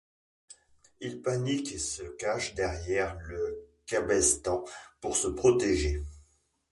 [0.99, 4.65] Il panique et se cache derrière le cabestan
[4.99, 6.01] pour se protéger.